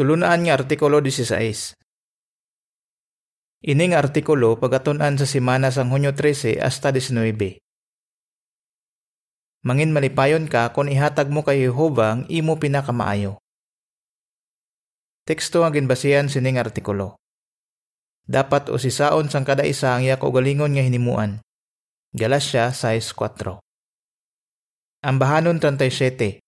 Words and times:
Tulunaan 0.00 0.48
nga 0.48 0.56
artikulo 0.56 1.04
16. 1.04 1.76
Ining 3.68 3.92
artikulo 3.92 4.56
pagatunan 4.56 5.20
sa 5.20 5.28
simana 5.28 5.68
sang 5.68 5.92
Hunyo 5.92 6.16
13 6.16 6.56
hasta 6.56 6.88
19. 6.88 7.60
Mangin 9.60 9.92
malipayon 9.92 10.48
ka 10.48 10.72
kung 10.72 10.88
ihatag 10.88 11.28
mo 11.28 11.44
kay 11.44 11.68
Jehova 11.68 12.16
ang 12.16 12.24
imo 12.32 12.56
pinakamaayo. 12.56 13.44
Teksto 15.28 15.68
ang 15.68 15.76
ginbasihan 15.76 16.32
sining 16.32 16.56
artikulo. 16.56 17.20
Dapat 18.24 18.72
usisaon 18.72 19.28
sang 19.28 19.44
kada 19.44 19.68
isa 19.68 19.92
ang 19.92 20.00
iya 20.00 20.16
kaugalingon 20.16 20.80
nga 20.80 20.80
hinimuan. 20.80 21.44
Galacia 22.16 22.72
6.4 22.72 23.60
Ang 25.04 25.16
bahanon 25.20 25.60
37 25.60 26.40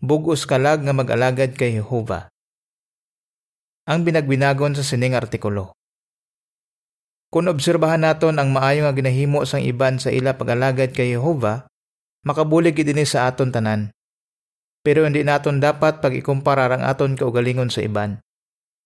Bugos 0.00 0.48
kalag 0.48 0.80
nga 0.80 0.96
mag-alagad 0.96 1.60
kay 1.60 1.76
Jehova. 1.76 2.32
Ang 3.84 4.00
binagbinagon 4.08 4.72
sa 4.72 4.80
sining 4.80 5.12
artikulo. 5.12 5.76
Kung 7.28 7.52
obserbahan 7.52 8.00
naton 8.00 8.40
ang 8.40 8.48
maayo 8.48 8.88
nga 8.88 8.96
ginahimo 8.96 9.44
sang 9.44 9.60
iban 9.60 10.00
sa 10.00 10.08
ila 10.08 10.40
pag-alagad 10.40 10.96
kay 10.96 11.12
Jehova, 11.12 11.68
makabulig 12.24 12.80
dinhi 12.80 13.04
sa 13.04 13.28
aton 13.28 13.52
tanan. 13.52 13.92
Pero 14.80 15.04
hindi 15.04 15.20
naton 15.20 15.60
dapat 15.60 16.00
pag-ikumparar 16.00 16.72
ang 16.72 16.80
aton 16.80 17.12
kaugalingon 17.12 17.68
sa 17.68 17.84
iban. 17.84 18.24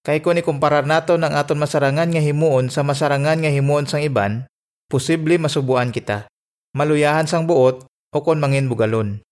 Kay 0.03 0.19
kung 0.19 0.35
ikumparar 0.35 0.83
naton 0.83 1.23
ang 1.23 1.39
aton 1.39 1.63
masarangan 1.63 2.11
nga 2.11 2.19
himuon 2.19 2.67
sa 2.67 2.83
masarangan 2.83 3.39
nga 3.39 3.55
himuon 3.55 3.87
sang 3.87 4.03
iban, 4.03 4.51
posible 4.91 5.39
masubuan 5.39 5.95
kita. 5.95 6.27
Maluyahan 6.75 7.31
sang 7.31 7.47
buot 7.47 7.87
o 7.87 8.19
kon 8.19 8.43
mangin 8.43 8.67
bugalon. 8.67 9.23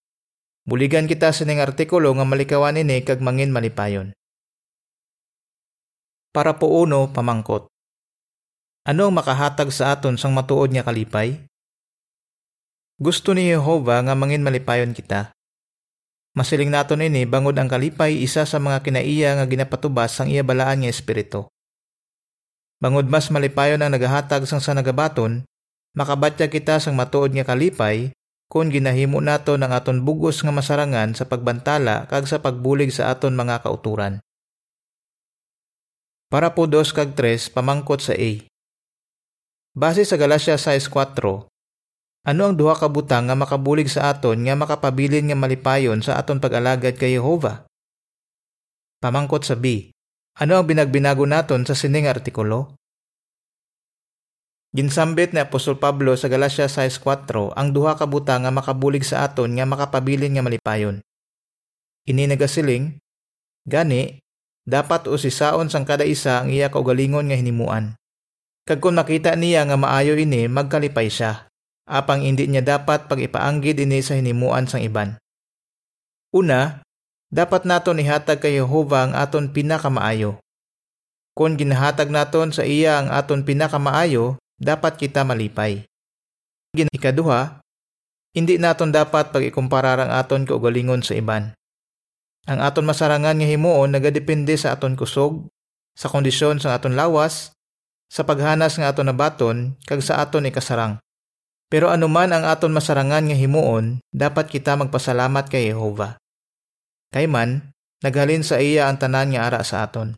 Buligan 0.62 1.10
kita 1.10 1.34
sa 1.34 1.42
ning 1.42 1.58
artikulo 1.58 2.14
nga 2.14 2.22
malikawan 2.22 2.78
ini 2.78 3.02
kag 3.02 3.18
mangin 3.18 3.50
malipayon. 3.50 4.14
Para 6.36 6.60
po 6.60 6.68
uno, 6.68 7.08
pamangkot. 7.16 7.72
Ano 8.84 9.08
ang 9.08 9.16
makahatag 9.16 9.72
sa 9.72 9.96
aton 9.96 10.20
sang 10.20 10.36
matuod 10.36 10.68
nga 10.68 10.84
kalipay? 10.84 11.48
Gusto 13.00 13.32
ni 13.32 13.48
Jehova 13.48 14.04
nga 14.04 14.12
mangin 14.12 14.44
malipayon 14.44 14.92
kita. 14.92 15.32
Masiling 16.36 16.68
naton 16.68 17.00
ini 17.00 17.24
bangod 17.24 17.56
ang 17.56 17.72
kalipay 17.72 18.20
isa 18.20 18.44
sa 18.44 18.60
mga 18.60 18.84
kinaiya 18.84 19.40
nga 19.40 19.48
ginapatubas 19.48 20.12
sang 20.12 20.28
iya 20.28 20.44
balaan 20.44 20.84
nga 20.84 20.92
espiritu. 20.92 21.48
Bangod 22.84 23.08
mas 23.08 23.32
malipayon 23.32 23.80
ang 23.80 23.96
nagahatag 23.96 24.44
sang 24.44 24.60
sa 24.60 24.76
nagabaton, 24.76 25.40
makabatya 25.96 26.52
kita 26.52 26.84
sang 26.84 27.00
matuod 27.00 27.32
nga 27.32 27.48
kalipay 27.48 28.12
kung 28.52 28.68
ginahimo 28.68 29.24
nato 29.24 29.56
ng 29.56 29.72
aton 29.72 30.04
bugos 30.04 30.44
nga 30.44 30.52
masarangan 30.52 31.16
sa 31.16 31.24
pagbantala 31.24 32.04
kag 32.12 32.28
sa 32.28 32.44
pagbulig 32.44 32.92
sa 32.92 33.08
aton 33.08 33.32
mga 33.32 33.64
kauturan. 33.64 34.20
Para 36.36 36.52
po 36.52 36.68
dos 36.68 36.92
kag 36.92 37.16
tres 37.16 37.48
pamangkot 37.48 38.04
sa 38.04 38.12
A. 38.12 38.44
Base 39.72 40.04
sa 40.04 40.20
Galacia 40.20 40.60
6.4, 40.60 41.48
ano 42.28 42.42
ang 42.44 42.52
duha 42.52 42.76
ka 42.76 42.92
butang 42.92 43.32
nga 43.32 43.32
makabulig 43.32 43.88
sa 43.88 44.12
aton 44.12 44.44
nga 44.44 44.52
makapabilin 44.52 45.32
nga 45.32 45.36
malipayon 45.40 46.04
sa 46.04 46.20
aton 46.20 46.36
pag-alagad 46.36 47.00
kay 47.00 47.16
Jehova? 47.16 47.64
Pamangkot 49.00 49.48
sa 49.48 49.56
B. 49.56 49.88
Ano 50.36 50.60
ang 50.60 50.68
binagbinago 50.68 51.24
naton 51.24 51.64
sa 51.64 51.72
sining 51.72 52.04
artikulo? 52.04 52.76
Ginsambit 54.76 55.32
ni 55.32 55.40
Apostol 55.40 55.80
Pablo 55.80 56.20
sa 56.20 56.28
Galacia 56.28 56.68
6.4 56.68 57.56
ang 57.56 57.72
duha 57.72 57.96
ka 57.96 58.04
butang 58.04 58.44
nga 58.44 58.52
makabulig 58.52 59.08
sa 59.08 59.24
aton 59.24 59.56
nga 59.56 59.64
makapabilin 59.64 60.36
nga 60.36 60.44
malipayon. 60.44 61.00
Ini 62.04 62.28
nagasiling, 62.28 63.00
gani, 63.64 64.20
dapat 64.66 65.06
usisaon 65.06 65.70
sang 65.70 65.86
kada 65.86 66.02
isa 66.02 66.42
ang 66.42 66.50
iya 66.50 66.68
kaugalingon 66.68 67.30
nga 67.30 67.38
hinimuan. 67.38 67.94
Kag 68.66 68.82
kung 68.82 68.98
makita 68.98 69.38
niya 69.38 69.62
nga 69.62 69.78
maayo 69.78 70.18
ini, 70.18 70.50
magkalipay 70.50 71.06
siya. 71.06 71.46
Apang 71.86 72.26
hindi 72.26 72.50
niya 72.50 72.66
dapat 72.66 73.06
pag 73.06 73.22
ipaanggid 73.22 73.78
ini 73.78 74.02
sa 74.02 74.18
hinimuan 74.18 74.66
sang 74.66 74.82
iban. 74.82 75.14
Una, 76.34 76.82
dapat 77.30 77.62
naton 77.62 78.02
ihatag 78.02 78.42
kay 78.42 78.58
Jehova 78.58 79.06
ang 79.06 79.14
aton 79.14 79.54
pinakamaayo. 79.54 80.42
Kung 81.30 81.54
ginahatag 81.54 82.10
naton 82.10 82.50
sa 82.50 82.66
iya 82.66 82.98
ang 82.98 83.14
aton 83.14 83.46
pinakamaayo, 83.46 84.34
dapat 84.58 84.98
kita 84.98 85.22
malipay. 85.22 85.86
Ikaduha, 86.74 87.62
hindi 88.34 88.58
naton 88.58 88.90
dapat 88.90 89.30
pag 89.30 89.44
ang 89.46 90.10
aton 90.10 90.42
kaugalingon 90.42 91.06
sa 91.06 91.14
iban. 91.14 91.54
Ang 92.46 92.62
aton 92.62 92.86
masarangan 92.86 93.42
nga 93.42 93.46
himuon 93.46 93.90
nagadepende 93.90 94.54
sa 94.54 94.78
aton 94.78 94.94
kusog, 94.94 95.50
sa 95.98 96.06
kondisyon 96.06 96.62
sa 96.62 96.78
aton 96.78 96.94
lawas, 96.94 97.50
sa 98.06 98.22
paghanas 98.22 98.78
nga 98.78 98.94
aton 98.94 99.10
nabaton 99.10 99.74
kag 99.82 99.98
sa 99.98 100.22
aton 100.22 100.46
ikasarang. 100.46 101.02
Pero 101.66 101.90
anuman 101.90 102.30
ang 102.30 102.46
aton 102.46 102.70
masarangan 102.70 103.26
nga 103.26 103.34
himuon, 103.34 103.98
dapat 104.14 104.46
kita 104.46 104.78
magpasalamat 104.78 105.50
kay 105.50 105.74
Jehova. 105.74 106.14
Kay 107.10 107.26
man, 107.26 107.74
naghalin 108.06 108.46
sa 108.46 108.62
iya 108.62 108.86
ang 108.86 109.02
tanan 109.02 109.34
nga 109.34 109.50
ara 109.50 109.66
sa 109.66 109.82
aton. 109.82 110.14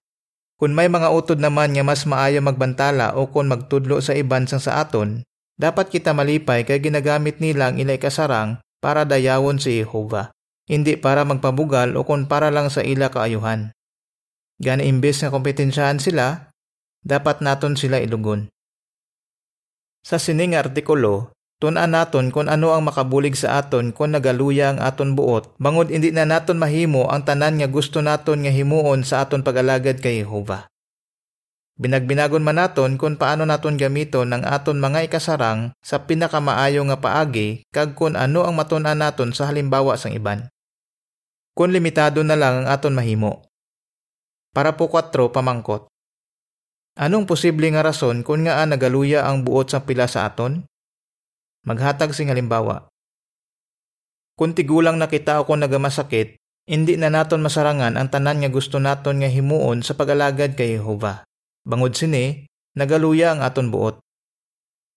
Kung 0.60 0.76
may 0.76 0.92
mga 0.92 1.08
utod 1.08 1.40
naman 1.40 1.72
nga 1.72 1.80
mas 1.86 2.04
maayo 2.04 2.44
magbantala 2.44 3.16
o 3.16 3.32
kung 3.32 3.48
magtudlo 3.48 4.04
sa 4.04 4.12
iban 4.12 4.44
sang 4.44 4.60
sa 4.60 4.84
aton, 4.84 5.24
dapat 5.56 5.88
kita 5.88 6.12
malipay 6.12 6.68
kay 6.68 6.82
ginagamit 6.84 7.40
nila 7.40 7.72
ang 7.72 7.80
ilay 7.80 7.96
kasarang 7.96 8.60
para 8.84 9.08
dayawon 9.08 9.56
si 9.56 9.80
Jehova, 9.80 10.34
hindi 10.68 11.00
para 11.00 11.24
magpabugal 11.24 11.96
o 11.96 12.04
kung 12.04 12.28
para 12.28 12.52
lang 12.52 12.68
sa 12.68 12.84
ila 12.84 13.08
kaayuhan. 13.08 13.72
Gana 14.60 14.84
imbes 14.84 15.24
nga 15.24 15.32
kompetensyahan 15.32 15.98
sila, 15.98 16.52
dapat 17.00 17.40
naton 17.40 17.74
sila 17.74 17.98
ilugon. 17.98 18.52
Sa 20.04 20.20
sining 20.20 20.54
artikulo, 20.54 21.32
tunan 21.58 21.90
naton 21.90 22.30
kung 22.30 22.46
ano 22.52 22.76
ang 22.76 22.86
makabulig 22.86 23.34
sa 23.34 23.58
aton 23.64 23.90
kung 23.96 24.12
nagaluya 24.12 24.76
ang 24.76 24.78
aton 24.84 25.16
buot, 25.16 25.56
bangod 25.56 25.88
hindi 25.88 26.12
na 26.12 26.28
naton 26.28 26.60
mahimo 26.60 27.08
ang 27.08 27.24
tanan 27.24 27.58
nga 27.58 27.68
gusto 27.68 28.04
naton 28.04 28.44
nga 28.44 28.52
himuon 28.52 29.02
sa 29.02 29.24
aton 29.24 29.40
pagalagad 29.40 29.98
kay 30.04 30.22
Jehova. 30.22 30.68
Binagbinagon 31.78 32.42
man 32.42 32.58
naton 32.58 32.98
kung 32.98 33.14
paano 33.14 33.46
naton 33.46 33.78
gamiton 33.78 34.34
ng 34.34 34.42
aton 34.42 34.82
mga 34.82 35.06
ikasarang 35.06 35.70
sa 35.78 36.02
pinakamaayo 36.02 36.82
nga 36.90 36.98
paagi 36.98 37.62
kag 37.70 37.94
kung 37.94 38.18
ano 38.18 38.42
ang 38.42 38.58
matunan 38.58 38.98
naton 38.98 39.30
sa 39.30 39.46
halimbawa 39.46 39.94
sang 39.94 40.10
iban. 40.10 40.50
Kung 41.58 41.74
limitado 41.74 42.22
na 42.22 42.38
lang 42.38 42.62
ang 42.62 42.66
aton 42.70 42.94
mahimo. 42.94 43.42
Para 44.54 44.78
po 44.78 44.86
4 44.86 45.10
pamangkot. 45.34 45.90
Anong 46.94 47.26
posible 47.26 47.66
nga 47.74 47.82
rason 47.82 48.22
kung 48.22 48.46
nga 48.46 48.62
nagaluya 48.62 49.26
ang 49.26 49.42
buot 49.42 49.66
sa 49.66 49.82
pila 49.82 50.06
sa 50.06 50.30
aton? 50.30 50.62
Maghatag 51.66 52.14
sing 52.14 52.30
halimbawa. 52.30 52.86
Kung 54.38 54.54
tigulang 54.54 55.02
nakita 55.02 55.42
ako 55.42 55.58
nagamasakit, 55.58 56.38
hindi 56.70 56.94
na 56.94 57.10
naton 57.10 57.42
masarangan 57.42 57.98
ang 57.98 58.06
tanan 58.06 58.38
nga 58.38 58.54
gusto 58.54 58.78
naton 58.78 59.18
nga 59.18 59.26
himuon 59.26 59.82
sa 59.82 59.98
pag-alagad 59.98 60.54
kay 60.54 60.78
Jehova. 60.78 61.26
Bangod 61.66 61.98
sini, 61.98 62.46
nagaluya 62.78 63.34
ang 63.34 63.42
aton 63.42 63.74
buot. 63.74 63.98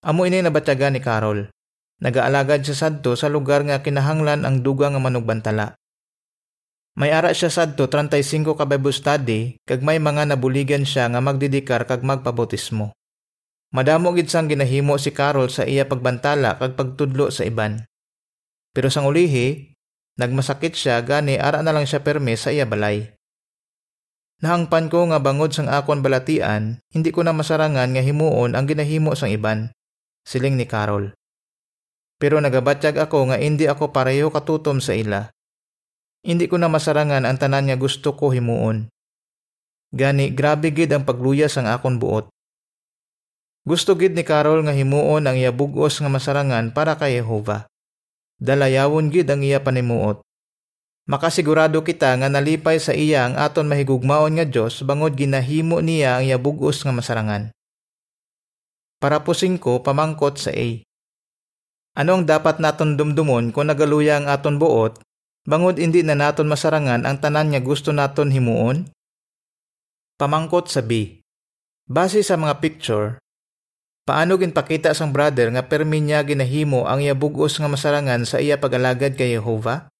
Amo 0.06 0.30
ini 0.30 0.38
nabatyaga 0.38 0.94
ni 0.94 1.02
Carol. 1.02 1.50
Nagaalagad 1.98 2.62
siya 2.62 2.86
sadto 2.86 3.18
sa 3.18 3.26
lugar 3.26 3.66
nga 3.66 3.82
kinahanglan 3.82 4.46
ang 4.46 4.62
duga 4.62 4.94
nga 4.94 5.02
manugbantala. 5.02 5.74
May 6.92 7.08
ara 7.08 7.32
siya 7.32 7.48
sadto 7.48 7.88
35 7.88 8.52
ka 8.52 8.68
Bible 8.68 8.92
study 8.92 9.56
kag 9.64 9.80
may 9.80 9.96
mga 9.96 10.28
nabuligan 10.28 10.84
siya 10.84 11.08
nga 11.08 11.24
magdidikar 11.24 11.88
kag 11.88 12.04
magpabotismo. 12.04 12.92
Madamo 13.72 14.12
gid 14.12 14.28
sang 14.28 14.52
ginahimo 14.52 15.00
si 15.00 15.16
Carol 15.16 15.48
sa 15.48 15.64
iya 15.64 15.88
pagbantala 15.88 16.60
kag 16.60 16.76
pagtudlo 16.76 17.32
sa 17.32 17.48
iban. 17.48 17.88
Pero 18.76 18.92
sang 18.92 19.08
ulihi, 19.08 19.72
nagmasakit 20.20 20.76
siya 20.76 21.00
gani 21.00 21.40
ara 21.40 21.64
na 21.64 21.72
lang 21.72 21.88
siya 21.88 22.04
perme 22.04 22.36
sa 22.36 22.52
iya 22.52 22.68
balay. 22.68 23.08
Nahangpan 24.44 24.92
ko 24.92 25.08
nga 25.08 25.16
bangod 25.16 25.56
sang 25.56 25.72
akon 25.72 26.04
balatian, 26.04 26.84
hindi 26.92 27.08
ko 27.08 27.24
na 27.24 27.32
masarangan 27.32 27.88
nga 27.96 28.04
himuon 28.04 28.52
ang 28.52 28.68
ginahimo 28.68 29.16
sang 29.16 29.32
iban, 29.32 29.72
siling 30.28 30.60
ni 30.60 30.68
Carol. 30.68 31.16
Pero 32.20 32.36
nagabatyag 32.36 33.00
ako 33.00 33.32
nga 33.32 33.40
hindi 33.40 33.64
ako 33.64 33.96
pareho 33.96 34.28
katutom 34.28 34.84
sa 34.84 34.92
ila 34.92 35.32
hindi 36.22 36.46
ko 36.46 36.54
na 36.54 36.70
masarangan 36.70 37.26
ang 37.26 37.34
tanan 37.34 37.66
nga 37.66 37.74
gusto 37.74 38.14
ko 38.14 38.30
himuon. 38.30 38.86
Gani, 39.92 40.30
grabe 40.30 40.70
gid 40.70 40.94
ang 40.94 41.02
pagluyas 41.02 41.58
ang 41.58 41.68
akon 41.68 41.98
buot. 41.98 42.30
Gusto 43.66 43.98
gid 43.98 44.14
ni 44.14 44.22
Carol 44.22 44.62
nga 44.62 44.74
himuon 44.74 45.26
ang 45.26 45.36
iya 45.36 45.50
bugos 45.50 45.98
nga 45.98 46.10
masarangan 46.10 46.70
para 46.70 46.94
kay 46.94 47.18
Jehova. 47.20 47.66
Dalayawon 48.38 49.10
gid 49.10 49.28
ang 49.30 49.42
iya 49.42 49.62
panimuot. 49.62 50.22
Makasigurado 51.10 51.82
kita 51.82 52.14
nga 52.14 52.30
nalipay 52.30 52.78
sa 52.78 52.94
iya 52.94 53.26
ang 53.26 53.34
aton 53.34 53.66
mahigugmaon 53.66 54.38
nga 54.38 54.46
Dios 54.46 54.78
bangod 54.86 55.18
ginahimo 55.18 55.82
niya 55.82 56.22
ang 56.22 56.24
iya 56.26 56.38
bugos 56.38 56.86
nga 56.86 56.94
masarangan. 56.94 57.50
Para 59.02 59.26
po 59.26 59.34
ko 59.34 59.82
pamangkot 59.82 60.38
sa 60.38 60.54
A. 60.54 60.78
Ano 61.98 62.16
ang 62.16 62.24
dapat 62.24 62.62
naton 62.62 62.94
dumdumon 62.94 63.50
kung 63.50 63.66
nagaluya 63.66 64.22
ang 64.22 64.30
aton 64.30 64.62
buot 64.62 65.02
Bangod 65.42 65.78
hindi 65.78 66.06
na 66.06 66.14
naton 66.14 66.46
masarangan 66.46 67.02
ang 67.02 67.18
tanan 67.18 67.50
nga 67.50 67.58
gusto 67.58 67.90
naton 67.90 68.30
himuon, 68.30 68.86
Pamangkot 70.22 70.70
sa 70.70 70.86
B. 70.86 71.18
Base 71.82 72.22
sa 72.22 72.38
mga 72.38 72.62
picture, 72.62 73.18
paano 74.06 74.38
ginpakita 74.38 74.94
sang 74.94 75.10
brother 75.10 75.50
nga 75.50 75.66
permi 75.66 75.98
niya 75.98 76.22
ginahimo 76.22 76.86
ang 76.86 77.02
iya 77.02 77.10
bugos 77.10 77.58
nga 77.58 77.66
masarangan 77.66 78.22
sa 78.22 78.38
iya 78.38 78.54
pagalagad 78.54 79.18
kay 79.18 79.34
Jehova? 79.34 79.90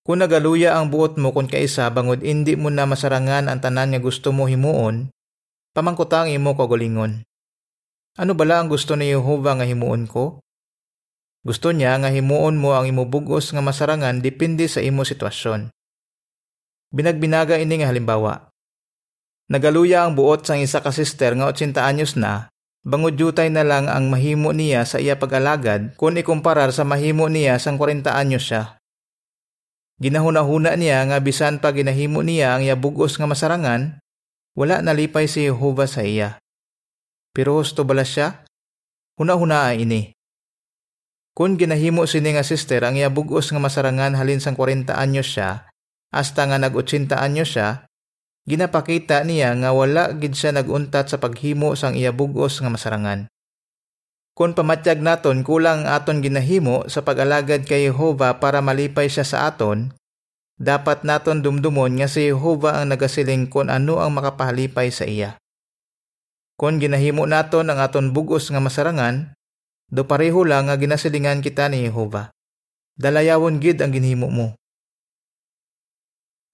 Kung 0.00 0.24
nagaluya 0.24 0.80
ang 0.80 0.88
buot 0.88 1.20
mo 1.20 1.36
kung 1.36 1.44
kaisa 1.44 1.92
bangod 1.92 2.24
hindi 2.24 2.56
mo 2.56 2.72
na 2.72 2.88
masarangan 2.88 3.52
ang 3.52 3.60
tanan 3.60 3.92
nga 3.92 4.00
gusto 4.00 4.32
mo 4.32 4.48
himuon, 4.48 5.12
pamangkutang 5.76 6.32
imo 6.32 6.56
kagulingon. 6.56 7.20
Ano 8.16 8.32
bala 8.32 8.64
ang 8.64 8.72
gusto 8.72 8.96
ni 8.96 9.12
Jehova 9.12 9.60
nga 9.60 9.68
himuon 9.68 10.08
ko? 10.08 10.40
Gusto 11.46 11.70
niya 11.70 11.94
nga 12.02 12.10
himuon 12.10 12.58
mo 12.58 12.74
ang 12.74 12.90
imo 12.90 13.06
bugos 13.06 13.54
nga 13.54 13.62
masarangan 13.62 14.18
depende 14.18 14.66
sa 14.66 14.82
imo 14.82 15.06
sitwasyon. 15.06 15.70
Binagbinaga 16.90 17.62
ini 17.62 17.78
nga 17.78 17.94
halimbawa. 17.94 18.50
Nagaluya 19.46 20.02
ang 20.02 20.18
buot 20.18 20.42
sang 20.42 20.58
isa 20.58 20.82
ka 20.82 20.90
sister 20.90 21.38
nga 21.38 21.46
80 21.46 21.78
anyos 21.78 22.18
na, 22.18 22.50
bangod 22.82 23.14
jutay 23.14 23.46
na 23.46 23.62
lang 23.62 23.86
ang 23.86 24.10
mahimo 24.10 24.50
niya 24.50 24.82
sa 24.82 24.98
iya 24.98 25.14
pag-alagad 25.14 25.94
kung 25.94 26.18
ikumparar 26.18 26.74
sa 26.74 26.82
mahimo 26.82 27.30
niya 27.30 27.62
sang 27.62 27.78
40 27.78 28.10
anyos 28.10 28.50
siya. 28.50 28.82
Ginahuna-huna 30.02 30.74
niya 30.74 31.06
nga 31.06 31.22
bisan 31.22 31.62
pa 31.62 31.70
ginahimo 31.70 32.26
niya 32.26 32.58
ang 32.58 32.66
iya 32.66 32.74
bugos 32.74 33.22
nga 33.22 33.30
masarangan, 33.30 34.02
wala 34.58 34.82
nalipay 34.82 35.30
si 35.30 35.46
Jehova 35.46 35.86
sa 35.86 36.02
iya. 36.02 36.42
Pero 37.30 37.54
husto 37.62 37.86
bala 37.86 38.02
siya? 38.02 38.42
Huna-huna 39.14 39.78
ini. 39.78 40.15
Kung 41.36 41.60
ginahimo 41.60 42.08
sini 42.08 42.32
nga 42.32 42.40
sister 42.40 42.80
ang 42.80 42.96
iya 42.96 43.12
bugos 43.12 43.52
nga 43.52 43.60
masarangan 43.60 44.16
halin 44.16 44.40
sang 44.40 44.56
40 44.56 44.88
anyos 44.96 45.36
siya, 45.36 45.68
hasta 46.08 46.48
nga 46.48 46.56
nag-80 46.56 47.12
anyos 47.12 47.52
siya, 47.52 47.84
ginapakita 48.48 49.20
niya 49.20 49.52
nga 49.52 49.76
wala 49.76 50.16
gid 50.16 50.32
siya 50.32 50.56
naguntat 50.56 51.12
sa 51.12 51.20
paghimo 51.20 51.76
sang 51.76 51.92
iya 51.92 52.08
bugos 52.08 52.64
nga 52.64 52.72
masarangan. 52.72 53.28
Kung 54.32 54.56
pamatyag 54.56 55.04
naton 55.04 55.44
kulang 55.44 55.84
aton 55.84 56.24
ginahimo 56.24 56.88
sa 56.88 57.04
pag-alagad 57.04 57.68
kay 57.68 57.92
Jehova 57.92 58.40
para 58.40 58.64
malipay 58.64 59.12
siya 59.12 59.28
sa 59.28 59.38
aton, 59.44 59.92
dapat 60.56 61.04
naton 61.04 61.44
dumdumon 61.44 62.00
nga 62.00 62.08
si 62.08 62.32
Jehova 62.32 62.80
ang 62.80 62.96
nagasiling 62.96 63.52
kung 63.52 63.68
ano 63.68 64.00
ang 64.00 64.16
makapahalipay 64.16 64.88
sa 64.88 65.04
iya. 65.04 65.36
Kung 66.56 66.80
ginahimo 66.80 67.28
naton 67.28 67.68
ang 67.68 67.76
aton 67.76 68.16
bugos 68.16 68.48
nga 68.48 68.60
masarangan, 68.60 69.36
do 69.86 70.02
pareho 70.06 70.42
lang 70.42 70.66
nga 70.66 70.76
ginasilingan 70.78 71.42
kita 71.42 71.70
ni 71.70 71.86
Jehova. 71.86 72.34
Dalayawon 72.96 73.60
gid 73.60 73.78
ang 73.84 73.92
ginhimo 73.92 74.26
mo. 74.32 74.56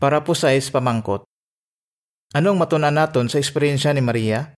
Para 0.02 0.20
po 0.26 0.34
sa 0.34 0.50
is 0.50 0.66
pamangkot. 0.68 1.22
Anong 2.34 2.58
matunan 2.58 2.90
naton 2.90 3.30
sa 3.30 3.38
eksperyensya 3.38 3.94
ni 3.94 4.02
Maria? 4.02 4.50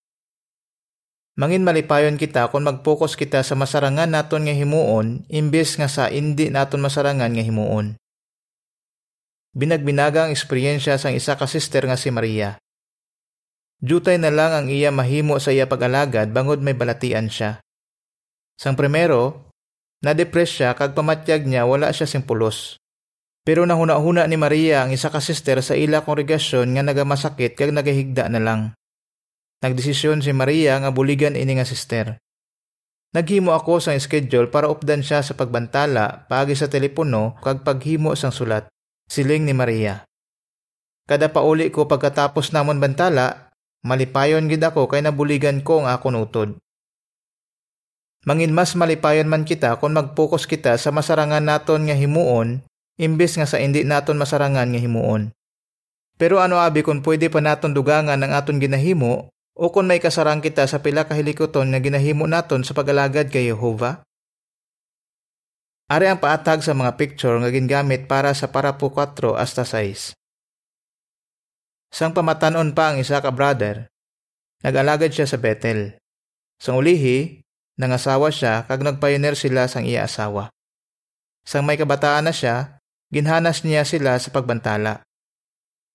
Mangin 1.34 1.66
malipayon 1.66 2.14
kita 2.14 2.46
kung 2.54 2.62
mag-focus 2.62 3.18
kita 3.18 3.42
sa 3.42 3.58
masarangan 3.58 4.06
naton 4.06 4.46
nga 4.46 4.54
himuon 4.54 5.26
imbes 5.26 5.74
nga 5.74 5.90
sa 5.90 6.06
hindi 6.06 6.46
naton 6.46 6.78
masarangan 6.78 7.34
nga 7.34 7.42
himuon. 7.42 7.98
Binagbinaga 9.50 10.26
ang 10.26 10.30
eksperyensya 10.30 10.94
sang 10.94 11.18
isa 11.18 11.34
ka 11.34 11.50
sister 11.50 11.90
nga 11.90 11.98
si 11.98 12.14
Maria. 12.14 12.54
Jutay 13.82 14.22
na 14.22 14.30
lang 14.30 14.54
ang 14.54 14.66
iya 14.70 14.94
mahimo 14.94 15.36
sa 15.42 15.50
iya 15.50 15.66
pag-alagad 15.66 16.30
bangod 16.30 16.62
may 16.62 16.78
balatian 16.78 17.26
siya. 17.26 17.63
Sang 18.54 18.78
primero, 18.78 19.50
na-depress 20.04 20.60
siya 20.60 20.70
kag 20.78 20.94
pamatyag 20.94 21.48
niya 21.48 21.66
wala 21.66 21.90
siya 21.90 22.06
simpulos. 22.06 22.78
Pero 23.44 23.68
nahuna-huna 23.68 24.24
ni 24.24 24.40
Maria 24.40 24.84
ang 24.84 24.90
isa 24.94 25.12
ka 25.12 25.20
sister 25.20 25.60
sa 25.60 25.76
ila 25.76 26.00
kongregasyon 26.00 26.72
nga 26.72 26.82
nagamasakit 26.86 27.52
kag 27.52 27.76
nagahigda 27.76 28.32
na 28.32 28.40
lang. 28.40 28.60
Nagdesisyon 29.60 30.24
si 30.24 30.32
Maria 30.32 30.80
nga 30.80 30.88
buligan 30.88 31.36
ini 31.36 31.60
nga 31.60 31.68
sister. 31.68 32.16
Naghimo 33.14 33.54
ako 33.54 33.78
sang 33.78 34.00
schedule 34.00 34.50
para 34.50 34.66
updan 34.66 35.04
siya 35.04 35.22
sa 35.22 35.38
pagbantala 35.38 36.26
pagi 36.26 36.58
sa 36.58 36.66
telepono 36.66 37.38
kag 37.44 37.62
paghimo 37.62 38.16
sang 38.16 38.34
sulat. 38.34 38.66
Siling 39.06 39.44
ni 39.44 39.52
Maria. 39.52 40.02
Kada 41.04 41.28
pauli 41.28 41.68
ko 41.68 41.84
pagkatapos 41.84 42.56
namon 42.56 42.80
bantala, 42.80 43.52
malipayon 43.84 44.48
gid 44.48 44.64
ako 44.64 44.88
kay 44.88 45.04
nabuligan 45.04 45.60
ko 45.60 45.84
ang 45.84 45.92
akon 45.92 46.16
utod. 46.16 46.56
Mangin 48.24 48.56
mas 48.56 48.72
malipayon 48.72 49.28
man 49.28 49.44
kita 49.44 49.76
kung 49.76 49.92
mag-focus 49.92 50.48
kita 50.48 50.80
sa 50.80 50.88
masarangan 50.88 51.44
naton 51.44 51.84
nga 51.84 51.96
himuon 51.96 52.64
imbes 52.96 53.36
nga 53.36 53.44
sa 53.44 53.60
hindi 53.60 53.84
naton 53.84 54.16
masarangan 54.16 54.70
nga 54.70 54.80
himuon. 54.80 55.34
Pero 56.14 56.38
ano 56.38 56.62
abi 56.62 56.86
kung 56.86 57.02
pwede 57.02 57.26
pa 57.28 57.42
naton 57.42 57.74
dugangan 57.74 58.16
ang 58.16 58.32
aton 58.32 58.62
ginahimo 58.62 59.28
o 59.54 59.64
kung 59.70 59.90
may 59.90 59.98
kasarang 59.98 60.40
kita 60.40 60.64
sa 60.64 60.80
pila 60.80 61.04
kahilikoton 61.04 61.74
nga 61.74 61.80
ginahimo 61.82 62.24
naton 62.24 62.62
sa 62.62 62.72
pagalagad 62.72 63.28
kay 63.28 63.50
Jehova? 63.50 64.06
Ari 65.84 66.08
ang 66.08 66.16
paatag 66.16 66.64
sa 66.64 66.72
mga 66.72 66.96
picture 66.96 67.36
nga 67.36 67.52
gingamit 67.52 68.08
para 68.08 68.32
sa 68.32 68.48
parapo 68.48 68.88
4 68.88 69.36
hasta 69.36 69.68
6. 69.68 70.16
Sang 71.92 72.16
pamatanon 72.16 72.72
pa 72.72 72.90
ang 72.90 72.96
isa 72.98 73.20
ka 73.20 73.28
brother, 73.28 73.92
nag-alagad 74.64 75.12
siya 75.12 75.28
sa 75.28 75.36
Bethel. 75.36 76.00
Sang 76.56 76.80
ulihi, 76.80 77.43
nangasawa 77.80 78.30
siya 78.30 78.66
kag 78.66 78.82
nagpioneer 78.82 79.34
sila 79.38 79.66
sang 79.66 79.86
iya 79.86 80.06
asawa. 80.06 80.50
Sang 81.44 81.66
may 81.66 81.76
kabataan 81.76 82.24
na 82.26 82.32
siya, 82.32 82.80
ginhanas 83.12 83.62
niya 83.62 83.84
sila 83.84 84.16
sa 84.16 84.32
pagbantala. 84.32 85.04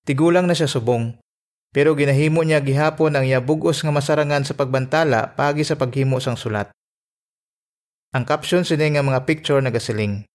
Tigulang 0.05 0.45
na 0.45 0.53
siya 0.53 0.69
subong, 0.69 1.17
pero 1.69 1.93
ginahimo 1.93 2.41
niya 2.41 2.61
gihapon 2.61 3.13
ang 3.13 3.25
iya 3.25 3.41
bugos 3.41 3.81
nga 3.85 3.93
masarangan 3.93 4.45
sa 4.45 4.57
pagbantala 4.57 5.37
pagi 5.37 5.61
sa 5.61 5.77
paghimo 5.77 6.17
sang 6.17 6.37
sulat. 6.37 6.73
Ang 8.09 8.25
caption 8.25 8.65
sini 8.65 8.97
nga 8.97 9.05
mga 9.05 9.29
picture 9.29 9.61
nagasiling. 9.61 10.25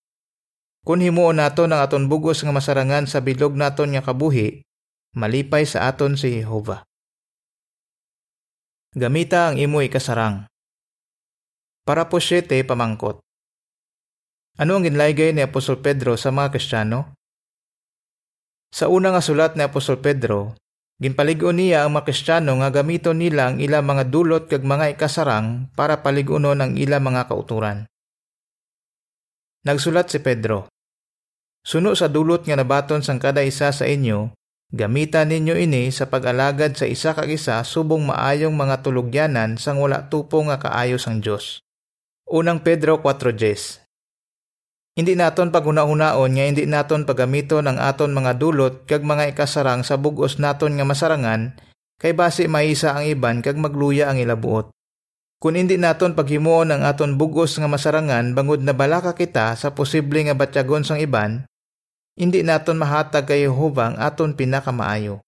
Kung 0.87 1.01
himuon 1.03 1.43
naton 1.43 1.75
ang 1.75 1.83
aton 1.83 2.07
bugos 2.07 2.45
nga 2.45 2.55
masarangan 2.55 3.11
sa 3.11 3.19
bilog 3.19 3.59
naton 3.59 3.97
nga 3.97 4.05
kabuhi, 4.05 4.63
malipay 5.19 5.67
sa 5.67 5.91
aton 5.91 6.15
si 6.15 6.39
Jehova. 6.39 6.87
Gamita 8.95 9.51
ang 9.51 9.59
imo 9.59 9.83
ikasarang. 9.83 10.47
Para 11.85 12.09
po 12.09 12.17
siyete 12.19 12.57
pamangkot. 12.65 13.21
Ano 14.57 14.81
ang 14.81 14.85
ginlaygay 14.89 15.37
ni 15.37 15.45
Apostol 15.45 15.85
Pedro 15.85 16.17
sa 16.17 16.33
mga 16.33 16.49
Kristiyano? 16.57 17.13
Sa 18.73 18.89
una 18.89 19.13
nga 19.13 19.21
sulat 19.21 19.55
ni 19.55 19.63
Apostol 19.63 20.01
Pedro, 20.01 20.57
Ginpaligon 20.95 21.59
niya 21.59 21.83
ang 21.85 21.99
mga 21.99 22.07
Kristiyano 22.07 22.55
nga 22.63 22.71
gamito 22.71 23.11
nila 23.11 23.51
ang 23.51 23.59
ila 23.59 23.83
mga 23.83 24.15
dulot 24.15 24.47
kag 24.47 24.63
mga 24.63 24.95
ikasarang 24.95 25.67
para 25.75 26.07
paligunon 26.07 26.63
ang 26.63 26.79
ila 26.79 27.03
mga 27.03 27.27
kauturan. 27.27 27.91
Nagsulat 29.67 30.07
si 30.07 30.23
Pedro, 30.23 30.71
Suno 31.65 31.97
sa 31.97 32.13
dulot 32.13 32.45
nga 32.45 32.61
nabaton 32.61 33.01
sang 33.01 33.17
kada 33.17 33.41
isa 33.41 33.73
sa 33.73 33.89
inyo, 33.89 34.37
gamitan 34.69 35.33
ninyo 35.33 35.57
ini 35.57 35.89
sa 35.89 36.13
pag-alagad 36.13 36.77
sa 36.77 36.85
isa 36.85 37.17
kag 37.17 37.33
isa 37.33 37.65
subong 37.65 38.05
maayong 38.05 38.53
mga 38.53 38.85
tulugyanan 38.85 39.57
sang 39.57 39.81
wala 39.81 40.07
tupo 40.13 40.45
nga 40.45 40.61
kaayo 40.61 41.01
sang 41.01 41.25
Dios. 41.25 41.64
Unang 42.25 42.65
Pedro 42.65 43.05
4:10 43.05 43.85
hindi 44.95 45.13
naton 45.19 45.51
paghunahunaon 45.51 46.31
nga 46.39 46.45
hindi 46.47 46.65
naton 46.71 47.05
pagamiton 47.05 47.67
ang 47.67 47.83
aton 47.83 48.15
mga 48.15 48.39
dulot 48.41 48.87
kag 48.87 49.05
mga 49.05 49.35
ikasarang 49.35 49.85
sa 49.85 50.01
bugos 50.01 50.41
naton 50.41 50.79
nga 50.79 50.87
masarangan 50.87 51.59
kay 51.99 52.15
base 52.15 52.47
maisa 52.47 52.95
ang 52.95 53.05
iban 53.05 53.43
kag 53.43 53.61
magluya 53.61 54.09
ang 54.09 54.23
ilabuot. 54.23 54.71
Kung 55.43 55.59
hindi 55.59 55.77
naton 55.77 56.17
paghimuon 56.17 56.73
ang 56.73 56.87
aton 56.87 57.21
bugos 57.21 57.61
nga 57.61 57.69
masarangan 57.69 58.33
bangod 58.33 58.65
na 58.65 58.73
balaka 58.73 59.13
kita 59.13 59.53
sa 59.59 59.75
posible 59.75 60.25
nga 60.25 60.33
batyagon 60.33 60.87
sang 60.87 61.03
iban, 61.03 61.45
hindi 62.17 62.41
naton 62.41 62.81
mahatag 62.81 63.29
kay 63.29 63.45
Jehova 63.45 63.93
ang 63.93 63.97
aton 64.01 64.33
pinakamaayo. 64.33 65.21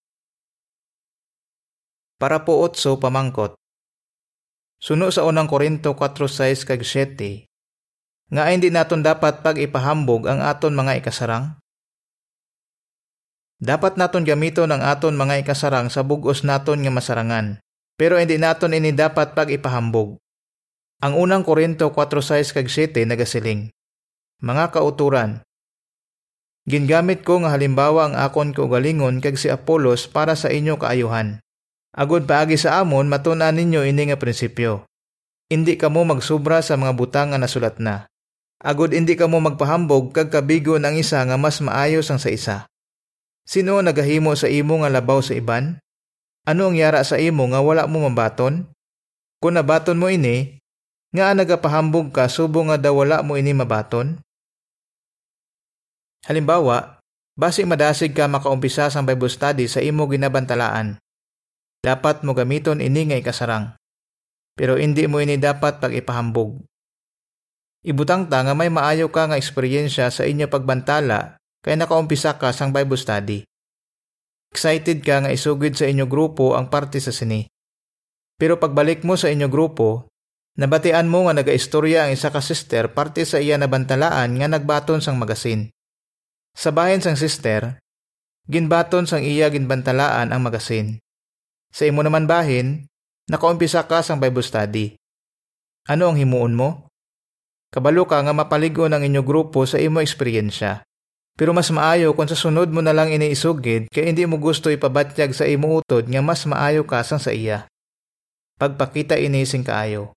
Para 2.16 2.40
po 2.46 2.64
otso 2.64 2.96
pamangkot. 2.96 3.65
Suno 4.76 5.08
sa 5.08 5.24
unang 5.24 5.48
Korinto 5.48 5.96
4:6 5.96 6.68
kag 6.68 6.84
7, 6.84 7.48
nga 8.28 8.52
hindi 8.52 8.68
naton 8.68 9.00
dapat 9.00 9.40
pag 9.40 9.56
ipahambog 9.56 10.28
ang 10.28 10.44
aton 10.44 10.76
mga 10.76 11.00
ikasarang? 11.00 11.56
Dapat 13.56 13.96
naton 13.96 14.28
gamiton 14.28 14.68
ang 14.68 14.84
aton 14.84 15.16
mga 15.16 15.40
ikasarang 15.40 15.88
sa 15.88 16.04
bugos 16.04 16.44
naton 16.44 16.84
nga 16.84 16.92
masarangan, 16.92 17.64
pero 17.96 18.20
hindi 18.20 18.36
naton 18.36 18.76
ini 18.76 18.92
dapat 18.92 19.32
pag 19.32 19.48
ipahambog. 19.48 20.20
Ang 21.00 21.16
unang 21.16 21.40
Korinto 21.40 21.88
4:6 21.88 22.52
kag 22.52 22.68
7 22.68 23.08
nagasiling. 23.08 23.72
Mga 24.44 24.76
kauturan, 24.76 25.40
Gingamit 26.66 27.22
ko 27.22 27.46
nga 27.46 27.54
halimbawa 27.54 28.10
ang 28.10 28.14
akon 28.18 28.50
kaugalingon 28.50 29.22
kag 29.22 29.38
si 29.38 29.46
Apolos 29.46 30.10
para 30.10 30.34
sa 30.34 30.50
inyo 30.50 30.74
kaayuhan. 30.82 31.38
Agod 31.96 32.28
paagi 32.28 32.60
sa 32.60 32.84
amon 32.84 33.08
matunan 33.08 33.56
ninyo 33.56 33.80
ini 33.88 34.12
nga 34.12 34.20
prinsipyo. 34.20 34.84
Hindi 35.48 35.80
kamo 35.80 36.04
magsubra 36.04 36.60
sa 36.60 36.76
mga 36.76 36.92
butang 36.92 37.32
nga 37.32 37.40
nasulat 37.40 37.80
na. 37.80 38.04
Agod 38.60 38.92
hindi 38.92 39.16
ka 39.16 39.24
mo 39.24 39.40
magpahambog 39.40 40.12
kag 40.12 40.28
kabigo 40.28 40.76
ng 40.76 41.00
isa 41.00 41.24
nga 41.24 41.40
mas 41.40 41.56
maayos 41.64 42.12
ang 42.12 42.20
sa 42.20 42.28
isa. 42.28 42.56
Sino 43.48 43.80
nagahimo 43.80 44.36
sa 44.36 44.44
imo 44.44 44.84
nga 44.84 44.92
labaw 44.92 45.24
sa 45.24 45.32
iban? 45.32 45.80
Ano 46.44 46.68
ang 46.68 46.76
yara 46.76 47.00
sa 47.00 47.16
imo 47.16 47.48
nga 47.48 47.64
wala 47.64 47.88
mo 47.88 48.04
mabaton? 48.04 48.68
Kung 49.40 49.56
nabaton 49.56 49.96
mo 49.96 50.12
ini, 50.12 50.60
nga 51.16 51.32
nagapahambog 51.32 52.12
ka 52.12 52.28
subo 52.28 52.60
nga 52.68 52.76
daw 52.76 53.00
wala 53.00 53.24
mo 53.24 53.40
ini 53.40 53.56
mabaton? 53.56 54.20
Halimbawa, 56.28 57.00
basi 57.38 57.64
madasig 57.64 58.12
ka 58.12 58.28
makaumpisa 58.28 58.92
sa 58.92 59.00
Bible 59.00 59.32
study 59.32 59.64
sa 59.70 59.80
imo 59.80 60.04
ginabantalaan. 60.10 61.00
Dapat 61.86 62.26
mo 62.26 62.34
gamiton 62.34 62.82
ini 62.82 63.06
nga 63.06 63.14
ikasarang. 63.14 63.78
Pero 64.58 64.74
hindi 64.74 65.06
mo 65.06 65.22
ini 65.22 65.38
dapat 65.38 65.78
pag 65.78 65.94
ipahambog. 65.94 66.58
Ibutang 67.86 68.26
ta 68.26 68.42
nga 68.42 68.58
may 68.58 68.66
maayo 68.66 69.14
ka 69.14 69.30
nga 69.30 69.38
eksperyensya 69.38 70.10
sa 70.10 70.26
inyo 70.26 70.50
pagbantala 70.50 71.38
kay 71.62 71.78
nakaumpisa 71.78 72.42
ka 72.42 72.50
sang 72.50 72.74
Bible 72.74 72.98
study. 72.98 73.46
Excited 74.50 75.06
ka 75.06 75.22
nga 75.22 75.30
isugid 75.30 75.78
sa 75.78 75.86
inyo 75.86 76.10
grupo 76.10 76.58
ang 76.58 76.66
parte 76.66 76.98
sa 76.98 77.14
sini. 77.14 77.46
Pero 78.34 78.58
pagbalik 78.58 79.06
mo 79.06 79.14
sa 79.14 79.30
inyo 79.30 79.46
grupo, 79.46 80.10
nabatian 80.58 81.06
mo 81.06 81.30
nga 81.30 81.38
nagaistorya 81.38 82.10
ang 82.10 82.18
isa 82.18 82.34
ka 82.34 82.42
sister 82.42 82.90
parte 82.90 83.22
sa 83.22 83.38
iya 83.38 83.54
nabantalaan 83.62 84.34
nga 84.34 84.50
nagbaton 84.50 84.98
sang 84.98 85.22
magasin. 85.22 85.70
Sa 86.58 86.74
bahin 86.74 86.98
sang 86.98 87.14
sister, 87.14 87.78
ginbaton 88.50 89.06
sang 89.06 89.22
iya 89.22 89.46
ginbantalaan 89.54 90.34
ang 90.34 90.42
magasin. 90.42 90.98
Sa 91.72 91.88
imo 91.88 92.02
naman 92.02 92.28
bahin, 92.28 92.86
nakaumpisa 93.30 93.84
ka 93.86 94.02
sang 94.02 94.22
Bible 94.22 94.44
study. 94.44 94.94
Ano 95.86 96.10
ang 96.10 96.18
himuon 96.18 96.54
mo? 96.54 96.90
Kabalo 97.70 98.06
ka 98.06 98.22
nga 98.22 98.34
mapaligo 98.34 98.86
ng 98.86 99.02
inyo 99.02 99.22
grupo 99.22 99.66
sa 99.66 99.78
imo 99.78 100.02
eksperyensya. 100.02 100.86
Pero 101.36 101.52
mas 101.52 101.68
maayo 101.68 102.16
kung 102.16 102.24
sa 102.24 102.38
sunod 102.38 102.72
mo 102.72 102.80
na 102.80 102.96
lang 102.96 103.12
iniisugid 103.12 103.92
kay 103.92 104.08
hindi 104.08 104.24
mo 104.24 104.40
gusto 104.40 104.72
ipabatyag 104.72 105.36
sa 105.36 105.44
imo 105.44 105.68
utod 105.76 106.08
nga 106.08 106.24
mas 106.24 106.48
maayo 106.48 106.88
ka 106.88 107.04
sang 107.04 107.20
sa 107.20 107.28
iya. 107.28 107.68
Pagpakita 108.56 109.20
ini 109.20 109.44
sing 109.44 109.60
kaayo. 109.60 110.16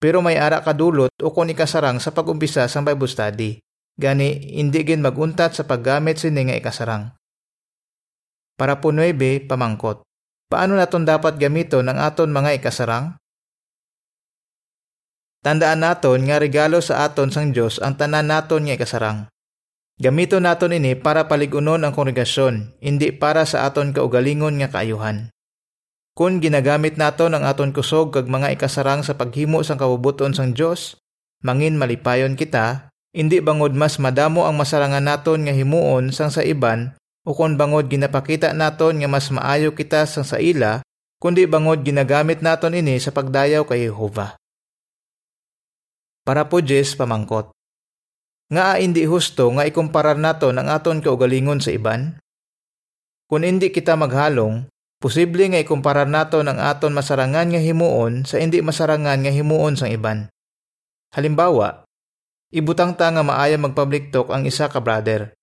Pero 0.00 0.24
may 0.24 0.40
ara 0.40 0.64
kadulot 0.64 1.12
o 1.20 1.28
kung 1.32 1.52
ikasarang 1.52 2.00
sa 2.00 2.08
pagumpisa 2.12 2.64
sang 2.72 2.88
Bible 2.88 3.08
study. 3.08 3.60
Gani, 3.94 4.56
hindi 4.58 4.80
gin 4.84 5.04
maguntat 5.04 5.54
sa 5.54 5.68
paggamit 5.68 6.18
sini 6.18 6.48
nga 6.48 6.56
ikasarang. 6.56 7.12
Para 8.56 8.80
po 8.80 8.92
9, 8.92 9.44
pamangkot. 9.44 10.03
Paano 10.54 10.78
naton 10.78 11.02
dapat 11.02 11.34
gamiton 11.34 11.90
ang 11.90 11.98
aton 11.98 12.30
mga 12.30 12.62
ikasarang? 12.62 13.18
Tandaan 15.42 15.82
naton 15.82 16.22
nga 16.30 16.38
regalo 16.38 16.78
sa 16.78 17.02
aton 17.02 17.34
sang 17.34 17.50
Dios 17.50 17.82
ang 17.82 17.98
tanan 17.98 18.30
naton 18.30 18.62
nga 18.62 18.78
ikasarang. 18.78 19.26
Gamiton 19.98 20.46
naton 20.46 20.78
ini 20.78 20.94
para 20.94 21.26
paligunon 21.26 21.82
ang 21.82 21.90
kongregasyon, 21.90 22.78
hindi 22.78 23.10
para 23.10 23.42
sa 23.42 23.66
aton 23.66 23.90
kaugalingon 23.90 24.62
nga 24.62 24.70
kaayuhan. 24.70 25.34
Kung 26.14 26.38
ginagamit 26.38 27.02
naton 27.02 27.34
ang 27.34 27.42
aton 27.42 27.74
kusog 27.74 28.14
kag 28.14 28.30
mga 28.30 28.54
ikasarang 28.54 29.02
sa 29.02 29.18
paghimo 29.18 29.66
sang 29.66 29.82
kabubuton 29.82 30.38
sang 30.38 30.54
Dios, 30.54 31.02
mangin 31.42 31.74
malipayon 31.74 32.38
kita 32.38 32.94
hindi 33.10 33.42
bangod 33.42 33.74
mas 33.74 33.98
madamo 33.98 34.46
ang 34.46 34.54
masarangan 34.54 35.02
naton 35.02 35.50
nga 35.50 35.54
himuon 35.54 36.14
sang 36.14 36.30
sa 36.30 36.46
iban 36.46 36.94
o 37.24 37.32
kung 37.32 37.56
bangod 37.56 37.88
ginapakita 37.88 38.52
naton 38.52 39.00
nga 39.00 39.08
mas 39.08 39.32
maayo 39.32 39.72
kita 39.72 40.04
sang 40.04 40.28
sa 40.28 40.36
ila 40.36 40.84
kundi 41.16 41.48
bangod 41.48 41.80
ginagamit 41.80 42.44
naton 42.44 42.76
ini 42.76 43.00
sa 43.00 43.10
pagdayaw 43.10 43.64
kay 43.64 43.88
Jehova. 43.88 44.36
Para 46.24 46.48
po 46.48 46.60
Jess 46.60 46.92
pamangkot. 46.96 47.52
Nga 48.52 48.80
hindi 48.80 49.08
husto 49.08 49.48
nga 49.56 49.64
ikumparar 49.64 50.20
naton 50.20 50.60
ang 50.60 50.68
aton 50.68 51.00
kaugalingon 51.00 51.64
sa 51.64 51.72
iban? 51.72 52.20
Kung 53.24 53.40
hindi 53.40 53.72
kita 53.72 53.96
maghalong, 53.96 54.68
posible 55.00 55.48
nga 55.48 55.60
ikumparar 55.60 56.04
naton 56.04 56.48
ang 56.48 56.60
aton 56.60 56.92
masarangan 56.92 57.56
nga 57.56 57.60
himuon 57.60 58.28
sa 58.28 58.36
hindi 58.36 58.60
masarangan 58.60 59.24
nga 59.24 59.32
himuon 59.32 59.80
sang 59.80 59.92
iban. 59.92 60.28
Halimbawa, 61.16 61.84
Ibutang 62.54 62.94
ta 62.94 63.10
nga 63.10 63.26
maaya 63.26 63.58
mag-public 63.58 64.14
talk 64.14 64.30
ang 64.30 64.46
isa 64.46 64.70
ka 64.70 64.78
brother. 64.78 65.34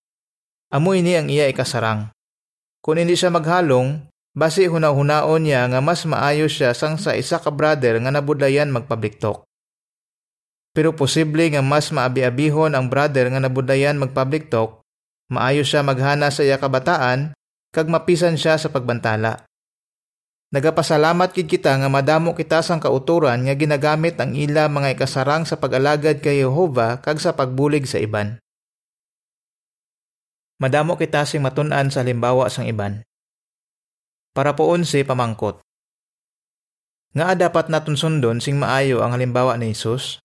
Amo 0.72 0.96
ini 0.96 1.20
ang 1.20 1.28
iya 1.28 1.52
ikasarang. 1.52 2.08
Kung 2.80 2.96
hindi 2.96 3.20
siya 3.20 3.28
maghalong, 3.28 4.08
basi 4.32 4.72
hunahunaon 4.72 5.44
niya 5.44 5.68
nga 5.68 5.84
mas 5.84 6.08
maayo 6.08 6.48
siya 6.48 6.72
sang 6.72 6.96
sa 6.96 7.12
isa 7.12 7.44
ka 7.44 7.52
brother 7.52 8.00
nga 8.00 8.08
nabudlayan 8.08 8.72
mag-public 8.72 9.20
talk. 9.20 9.44
Pero 10.72 10.96
posible 10.96 11.52
nga 11.52 11.60
mas 11.60 11.92
maabi-abihon 11.92 12.72
ang 12.72 12.88
brother 12.88 13.28
nga 13.28 13.44
nabudlayan 13.44 14.00
mag-public 14.00 14.48
talk, 14.48 14.80
maayo 15.28 15.68
siya 15.68 15.84
maghana 15.84 16.32
sa 16.32 16.48
iya 16.48 16.56
kabataan, 16.56 17.36
kag 17.76 17.92
mapisan 17.92 18.40
siya 18.40 18.56
sa 18.56 18.72
pagbantala. 18.72 19.44
Nagapasalamat 20.56 21.36
kid 21.36 21.52
kita 21.52 21.76
nga 21.80 21.92
madamo 21.92 22.32
kita 22.32 22.64
sang 22.64 22.80
kauturan 22.80 23.44
nga 23.44 23.56
ginagamit 23.56 24.16
ang 24.20 24.36
ila 24.36 24.72
mga 24.72 24.96
ikasarang 24.96 25.44
sa 25.44 25.60
pag-alagad 25.60 26.24
kay 26.24 26.44
Jehova 26.44 27.00
kag 27.04 27.20
sa 27.20 27.36
pagbulig 27.36 27.88
sa 27.88 28.00
iban. 28.00 28.40
Madamo 30.62 30.94
kita 30.94 31.26
sing 31.26 31.42
matun-an 31.42 31.90
sa 31.90 32.06
limbawa 32.06 32.46
sang 32.46 32.70
iban. 32.70 33.02
Para 34.38 34.54
poon 34.54 34.86
si 34.86 35.02
pamangkot. 35.02 35.58
Nga 37.18 37.50
dapat 37.50 37.74
naton 37.74 37.98
sundon 37.98 38.38
sing 38.38 38.62
maayo 38.62 39.02
ang 39.02 39.18
halimbawa 39.18 39.58
ni 39.58 39.74
Hesus? 39.74 40.22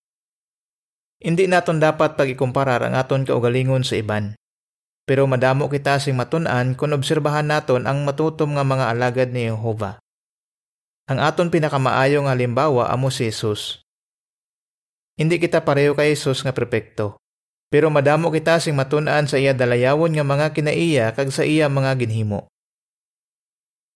Hindi 1.25 1.49
naton 1.49 1.81
dapat 1.81 2.21
pag-ikumparar 2.21 2.85
ang 2.85 2.93
aton 2.93 3.25
kaugalingon 3.25 3.81
sa 3.81 3.97
iban. 3.97 4.37
Pero 5.09 5.25
madamo 5.25 5.73
kita 5.73 5.97
sing 5.97 6.21
matun-an 6.21 6.77
kung 6.77 6.93
obserbahan 6.93 7.49
naton 7.49 7.89
ang 7.89 8.05
matutom 8.05 8.61
nga 8.61 8.65
mga 8.69 8.93
alagad 8.93 9.33
ni 9.33 9.49
Jehova. 9.49 9.97
Ang 11.09 11.19
aton 11.25 11.49
pinakamaayo 11.49 12.29
nga 12.29 12.37
halimbawa 12.37 12.93
amo 12.93 13.09
si 13.09 13.33
Jesus. 13.33 13.81
Hindi 15.17 15.41
kita 15.41 15.65
pareho 15.65 15.97
kay 15.97 16.13
Jesus 16.13 16.45
nga 16.45 16.53
perpekto. 16.53 17.17
Pero 17.67 17.91
madamo 17.91 18.31
kita 18.31 18.63
sing 18.63 18.79
matun-an 18.79 19.27
sa 19.27 19.43
iya 19.43 19.51
dalayawon 19.51 20.15
nga 20.15 20.23
mga 20.23 20.47
kinaiya 20.55 21.07
kag 21.19 21.35
sa 21.35 21.43
iya 21.43 21.67
mga 21.67 21.99
ginhimo. 21.99 22.47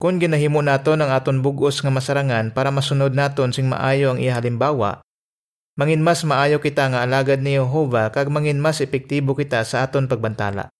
Kung 0.00 0.18
ginahimo 0.18 0.58
naton 0.64 1.04
ang 1.04 1.14
aton 1.14 1.38
bugos 1.44 1.84
nga 1.84 1.92
masarangan 1.92 2.50
para 2.50 2.74
masunod 2.74 3.14
naton 3.14 3.54
sing 3.54 3.70
maayo 3.70 4.10
ang 4.10 4.18
iya 4.18 4.34
halimbawa, 4.34 5.04
mangin 5.78 6.02
mas 6.02 6.26
maayo 6.26 6.58
kita 6.58 6.90
nga 6.90 7.06
alagad 7.06 7.38
ni 7.38 7.54
Jehova 7.54 8.10
kag 8.10 8.26
mangin 8.32 8.58
mas 8.58 8.82
epektibo 8.82 9.38
kita 9.38 9.62
sa 9.62 9.86
aton 9.86 10.10
pagbantala. 10.10 10.72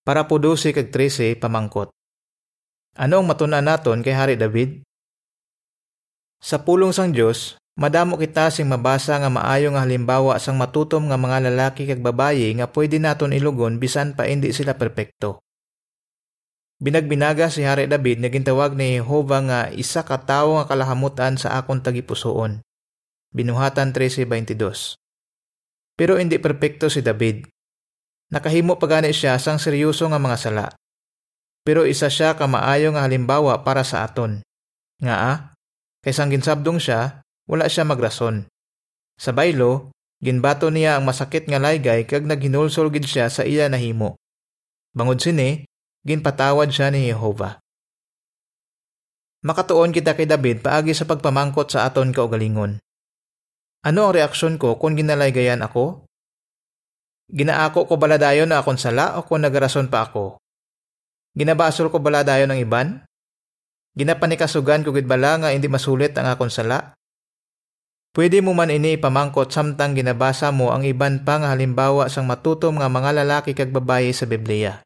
Para 0.00 0.24
po 0.24 0.40
12 0.40 0.72
kag 0.72 0.88
13 0.88 1.36
pamangkot. 1.36 1.92
Ano 2.96 3.20
ang 3.20 3.28
matuna 3.28 3.60
naton 3.60 4.00
kay 4.00 4.16
Hari 4.16 4.34
David? 4.40 4.80
Sa 6.40 6.64
pulong 6.64 6.96
sang 6.96 7.12
Dios, 7.12 7.59
madamo 7.78 8.18
kita 8.18 8.50
sing 8.50 8.66
mabasa 8.66 9.18
nga 9.18 9.30
maayo 9.30 9.70
nga 9.74 9.84
halimbawa 9.86 10.38
sang 10.38 10.58
matutom 10.58 11.10
nga 11.10 11.18
mga 11.20 11.50
lalaki 11.50 11.86
kag 11.86 12.02
babayi 12.02 12.50
nga 12.58 12.66
pwede 12.70 12.98
naton 12.98 13.36
ilugon 13.36 13.78
bisan 13.78 14.14
pa 14.16 14.26
hindi 14.26 14.50
sila 14.50 14.74
perpekto. 14.74 15.42
Binagbinaga 16.80 17.52
si 17.52 17.60
Hari 17.60 17.84
David 17.86 18.24
nga 18.24 18.30
gintawag 18.32 18.72
ni 18.72 18.96
Jehova 18.96 19.38
nga 19.44 19.60
isa 19.68 20.00
ka 20.00 20.16
tawo 20.16 20.56
nga 20.56 20.64
kalahamutan 20.64 21.36
sa 21.36 21.60
akong 21.60 21.84
tagipusoon. 21.84 22.64
Binuhatan 23.30 23.92
13:22. 23.92 24.96
Pero 25.94 26.16
hindi 26.16 26.40
perpekto 26.40 26.88
si 26.88 27.04
David. 27.04 27.44
Nakahimo 28.32 28.80
pa 28.80 28.88
gani 28.88 29.12
siya 29.12 29.36
sang 29.36 29.60
seryoso 29.60 30.08
nga 30.08 30.16
mga 30.16 30.38
sala 30.40 30.66
pero 31.60 31.84
isa 31.84 32.08
siya 32.08 32.36
ka 32.36 32.48
maayo 32.48 32.92
nga 32.96 33.04
halimbawa 33.04 33.60
para 33.60 33.84
sa 33.84 34.04
aton. 34.04 34.40
Nga 35.00 35.16
ah, 35.16 35.36
kaysang 36.04 36.32
ginsabdong 36.32 36.80
siya, 36.80 37.20
wala 37.50 37.66
siya 37.66 37.82
magrason. 37.82 38.46
Sa 39.18 39.34
baylo, 39.34 39.90
ginbato 40.22 40.70
niya 40.70 40.94
ang 40.96 41.04
masakit 41.04 41.50
nga 41.50 41.58
laygay 41.58 42.06
kag 42.06 42.22
naghinulsol 42.22 42.94
gid 42.94 43.10
siya 43.10 43.26
sa 43.26 43.42
iya 43.42 43.66
nahimo. 43.66 44.14
Bangod 44.94 45.18
sini, 45.18 45.66
ginpatawad 46.06 46.70
siya 46.70 46.94
ni 46.94 47.10
Jehova. 47.10 47.58
Makatuon 49.42 49.90
kita 49.90 50.14
kay 50.14 50.30
David 50.30 50.62
paagi 50.62 50.94
sa 50.94 51.10
pagpamangkot 51.10 51.74
sa 51.74 51.90
aton 51.90 52.14
kaugalingon. 52.14 52.78
Ano 53.82 54.00
ang 54.06 54.14
reaksyon 54.14 54.60
ko 54.60 54.76
kung 54.76 54.94
ginalaygayan 54.94 55.64
ako? 55.64 56.04
Ginaako 57.32 57.88
ko 57.88 57.94
baladayon 57.96 58.52
na 58.52 58.60
akong 58.60 58.76
sala 58.76 59.16
o 59.16 59.24
kung 59.24 59.40
nagarason 59.40 59.88
pa 59.88 60.04
ako? 60.04 60.36
Ginabasol 61.32 61.88
ko 61.88 62.02
bala 62.02 62.20
dayon 62.20 62.52
ng 62.52 62.60
iban? 62.60 63.00
Ginapanikasugan 63.96 64.84
ko 64.84 64.92
gid 64.92 65.08
bala 65.08 65.40
nga 65.40 65.48
hindi 65.56 65.70
masulit 65.72 66.12
ang 66.20 66.28
akong 66.28 66.52
sala? 66.52 66.99
Pwede 68.10 68.42
mo 68.42 68.50
man 68.50 68.74
ini 68.74 68.98
ipamangkot 68.98 69.54
samtang 69.54 69.94
ginabasa 69.94 70.50
mo 70.50 70.74
ang 70.74 70.82
iban 70.82 71.22
pa 71.22 71.38
nga 71.38 71.54
halimbawa 71.54 72.10
sang 72.10 72.26
matutom 72.26 72.82
nga 72.82 72.90
mga 72.90 73.22
lalaki 73.22 73.54
kag 73.54 73.70
babaye 73.70 74.10
sa 74.10 74.26
Biblia. 74.26 74.82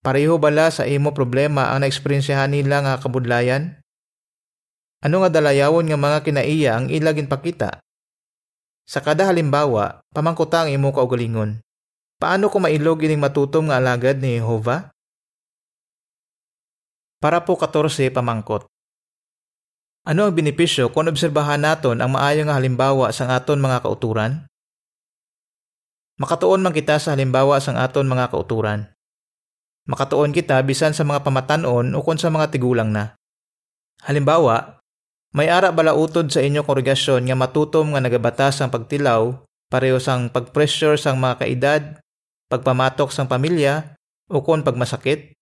Pareho 0.00 0.40
bala 0.40 0.72
sa 0.72 0.88
imo 0.88 1.12
problema 1.12 1.68
ang 1.68 1.84
naeksperinsiyahan 1.84 2.56
nila 2.56 2.80
nga 2.80 2.94
kabudlayan? 3.04 3.84
Ano 5.04 5.20
nga 5.20 5.28
dalayawon 5.28 5.92
nga 5.92 6.00
mga 6.00 6.18
kinaiya 6.24 6.70
ang 6.80 6.86
ilagin 6.88 7.28
pakita? 7.28 7.84
Sa 8.88 9.04
kada 9.04 9.28
halimbawa, 9.28 10.00
pamangkota 10.16 10.64
ang 10.64 10.72
imo 10.72 10.96
kaugalingon. 10.96 11.60
Paano 12.16 12.48
ko 12.48 12.64
mailog 12.64 13.04
ining 13.04 13.20
matutom 13.20 13.68
nga 13.68 13.76
alagad 13.76 14.24
ni 14.24 14.40
Jehova? 14.40 14.88
Para 17.20 17.44
po 17.44 17.60
14 17.60 18.08
pamangkot. 18.08 18.69
Ano 20.10 20.26
ang 20.26 20.34
benepisyo 20.34 20.90
kung 20.90 21.06
obserbahan 21.06 21.62
naton 21.62 22.02
ang 22.02 22.10
maayo 22.10 22.42
nga 22.42 22.58
halimbawa 22.58 23.14
sang 23.14 23.30
aton 23.30 23.62
mga 23.62 23.78
kauturan? 23.86 24.42
Makatuon 26.18 26.66
man 26.66 26.74
kita 26.74 26.98
sa 26.98 27.14
halimbawa 27.14 27.62
sang 27.62 27.78
aton 27.78 28.10
mga 28.10 28.26
kauturan. 28.34 28.90
Makatuon 29.86 30.34
kita 30.34 30.58
bisan 30.66 30.98
sa 30.98 31.06
mga 31.06 31.22
pamatanon 31.22 31.94
o 31.94 32.02
kung 32.02 32.18
sa 32.18 32.26
mga 32.26 32.50
tigulang 32.50 32.90
na. 32.90 33.14
Halimbawa, 34.02 34.82
may 35.30 35.46
ara 35.46 35.70
bala 35.70 35.94
utod 35.94 36.26
sa 36.26 36.42
inyo 36.42 36.66
kongregasyon 36.66 37.30
nga 37.30 37.38
matutom 37.38 37.94
nga 37.94 38.02
nagabatas 38.02 38.58
ang 38.58 38.74
pagtilaw 38.74 39.46
pareho 39.70 40.02
sang 40.02 40.26
pagpressure 40.26 40.98
sang 40.98 41.22
mga 41.22 41.46
kaedad 41.46 41.82
pagpamatok 42.50 43.14
sang 43.14 43.30
pamilya, 43.30 43.94
o 44.26 44.42
kon 44.42 44.66
pagmasakit? 44.66 45.38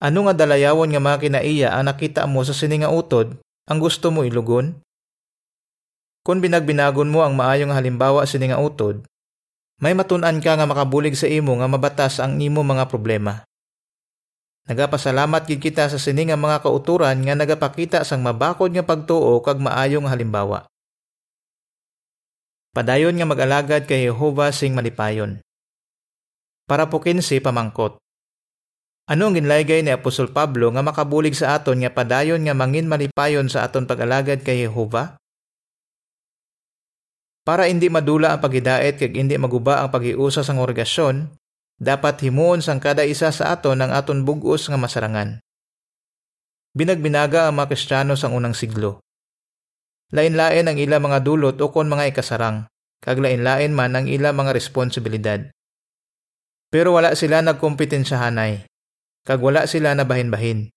Ano 0.00 0.24
nga 0.24 0.32
dalayawon 0.32 0.96
nga 0.96 1.04
mga 1.04 1.28
kinaiya 1.28 1.76
ang 1.76 1.92
nakita 1.92 2.24
mo 2.24 2.40
sa 2.40 2.56
sininga 2.56 2.88
utod 2.88 3.36
ang 3.70 3.78
gusto 3.78 4.10
mo 4.10 4.26
ilugon? 4.26 4.74
Kung 6.26 6.42
binagbinagon 6.42 7.06
mo 7.06 7.22
ang 7.22 7.38
maayong 7.38 7.70
halimbawa 7.70 8.26
sininga 8.26 8.58
utod, 8.58 9.06
may 9.78 9.94
matunan 9.94 10.42
ka 10.42 10.58
nga 10.58 10.66
makabulig 10.66 11.14
sa 11.14 11.30
imo 11.30 11.54
nga 11.56 11.70
mabatas 11.70 12.18
ang 12.18 12.42
imo 12.42 12.66
mga 12.66 12.90
problema. 12.90 13.46
Nagapasalamat 14.66 15.46
gid 15.46 15.62
kita 15.62 15.88
sa 15.88 15.96
sininga 15.96 16.34
mga 16.34 16.66
kauturan 16.66 17.22
nga 17.22 17.38
nagapakita 17.38 18.02
sang 18.02 18.20
mabakod 18.20 18.74
nga 18.74 18.84
pagtuo 18.84 19.40
kag 19.40 19.62
maayong 19.62 20.10
halimbawa. 20.10 20.68
Padayon 22.76 23.16
nga 23.16 23.24
mag-alagad 23.24 23.88
kay 23.88 24.10
Jehova 24.10 24.52
sing 24.52 24.74
malipayon 24.76 25.40
para 26.70 26.86
po 26.86 27.02
kinsi 27.02 27.42
pamangkot. 27.42 27.98
Ano 29.10 29.26
ang 29.26 29.34
ginlaygay 29.34 29.82
ni 29.82 29.90
Apostol 29.90 30.30
Pablo 30.30 30.70
nga 30.70 30.86
makabulig 30.86 31.34
sa 31.34 31.58
aton 31.58 31.82
nga 31.82 31.90
padayon 31.90 32.46
nga 32.46 32.54
mangin 32.54 32.86
malipayon 32.86 33.50
sa 33.50 33.66
aton 33.66 33.82
pag-alagad 33.82 34.46
kay 34.46 34.62
Jehova? 34.62 35.18
Para 37.42 37.66
hindi 37.66 37.90
madula 37.90 38.30
ang 38.30 38.38
paghidaet 38.38 39.02
kag 39.02 39.18
hindi 39.18 39.34
maguba 39.34 39.82
ang 39.82 39.90
paghiusa 39.90 40.46
sang 40.46 40.62
oregasyon, 40.62 41.26
dapat 41.74 42.22
himuon 42.22 42.62
sang 42.62 42.78
kada 42.78 43.02
isa 43.02 43.34
sa 43.34 43.50
aton 43.50 43.82
ang 43.82 43.90
aton 43.90 44.22
bugos 44.22 44.70
nga 44.70 44.78
masarangan. 44.78 45.42
Binagbinaga 46.70 47.50
ang 47.50 47.58
mga 47.58 47.74
Kristiyano 47.74 48.14
sang 48.14 48.30
unang 48.30 48.54
siglo. 48.54 49.02
Lain-lain 50.14 50.70
ang 50.70 50.78
ila 50.78 51.02
mga 51.02 51.18
dulot 51.26 51.58
o 51.58 51.66
kon 51.74 51.90
mga 51.90 52.14
ikasarang, 52.14 52.70
kag 53.02 53.18
lain-lain 53.18 53.74
man 53.74 53.90
ang 53.98 54.06
ila 54.06 54.30
mga 54.30 54.54
responsibilidad. 54.54 55.42
Pero 56.70 56.94
wala 56.94 57.18
sila 57.18 57.42
nagkompetensyahanay, 57.42 58.69
kag 59.30 59.38
wala 59.38 59.62
sila 59.70 59.94
nabahin-bahin. 59.94 60.74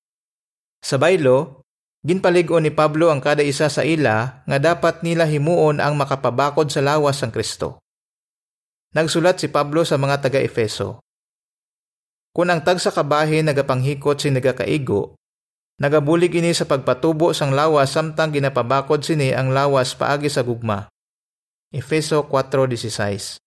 Sa 0.85 1.01
baylo, 1.01 1.65
ginpaligo 2.05 2.61
ni 2.61 2.69
Pablo 2.69 3.09
ang 3.09 3.17
kada 3.17 3.41
isa 3.41 3.65
sa 3.65 3.81
ila 3.81 4.45
nga 4.45 4.57
dapat 4.61 5.01
nila 5.01 5.25
himuon 5.25 5.81
ang 5.81 5.97
makapabakod 5.97 6.69
sa 6.69 6.85
lawas 6.85 7.17
sang 7.17 7.33
Kristo. 7.33 7.81
Nagsulat 8.93 9.41
si 9.41 9.49
Pablo 9.49 9.81
sa 9.81 9.97
mga 9.97 10.29
taga-Efeso. 10.29 11.01
Kung 12.29 12.53
ang 12.53 12.61
tag 12.61 12.77
sa 12.77 12.93
kabahin 12.93 13.49
nagapanghikot 13.49 14.21
si 14.21 14.29
nagakaigo, 14.29 15.17
nagabulig 15.81 16.37
ini 16.37 16.53
sa 16.53 16.69
pagpatubo 16.69 17.33
sang 17.33 17.57
lawas 17.57 17.89
samtang 17.89 18.37
ginapabakod 18.37 19.01
sini 19.01 19.33
ang 19.33 19.49
lawas 19.49 19.97
paagi 19.97 20.29
sa 20.29 20.45
gugma. 20.45 20.93
Efeso 21.73 22.29
4.16 22.29 23.42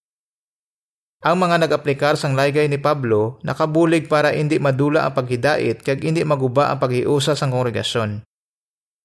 ang 1.26 1.42
mga 1.42 1.66
nag-aplikar 1.66 2.14
sang 2.14 2.38
laygay 2.38 2.70
ni 2.70 2.78
Pablo 2.78 3.42
nakabulig 3.42 4.06
para 4.06 4.30
hindi 4.30 4.62
madula 4.62 5.02
ang 5.02 5.18
paghidait 5.18 5.82
kag 5.82 6.06
hindi 6.06 6.22
maguba 6.22 6.70
ang 6.70 6.78
paghiusa 6.78 7.34
sang 7.34 7.50
kongregasyon. 7.50 8.22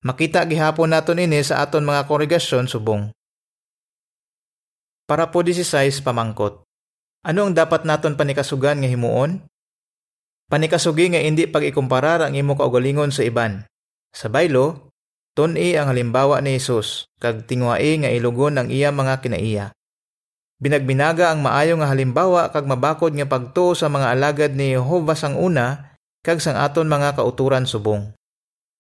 Makita 0.06 0.46
gihapon 0.46 0.94
naton 0.94 1.18
ini 1.18 1.42
sa 1.42 1.66
aton 1.66 1.82
mga 1.82 2.06
kongregasyon 2.06 2.70
subong. 2.70 3.10
Para 5.10 5.34
po 5.34 5.42
16 5.42 6.06
pamangkot. 6.06 6.62
Ano 7.26 7.50
ang 7.50 7.58
dapat 7.58 7.90
naton 7.90 8.14
panikasugan 8.14 8.86
nga 8.86 8.90
himuon? 8.90 9.42
Panikasugi 10.46 11.18
nga 11.18 11.22
hindi 11.26 11.50
pag-ikumparar 11.50 12.22
ang 12.22 12.38
imo 12.38 12.54
kaugalingon 12.54 13.10
sa 13.10 13.26
iban. 13.26 13.66
Sa 14.14 14.30
baylo, 14.30 14.94
tun-i 15.34 15.74
ang 15.74 15.90
halimbawa 15.90 16.38
ni 16.42 16.58
Jesus, 16.58 17.10
kag 17.18 17.50
tingwai 17.50 17.98
nga 18.04 18.14
ilugon 18.14 18.62
ang 18.62 18.70
iya 18.70 18.94
mga 18.94 19.26
kinaiya. 19.26 19.74
Binagbinaga 20.62 21.34
ang 21.34 21.42
maayo 21.42 21.74
nga 21.82 21.90
halimbawa 21.90 22.54
kag 22.54 22.70
mabakod 22.70 23.18
nga 23.18 23.26
pagtuo 23.26 23.74
sa 23.74 23.90
mga 23.90 24.14
alagad 24.14 24.52
ni 24.54 24.78
Jehova 24.78 25.18
sang 25.18 25.34
una 25.34 25.98
kag 26.22 26.38
sang 26.38 26.54
aton 26.54 26.86
mga 26.86 27.18
kauturan 27.18 27.66
subong. 27.66 28.14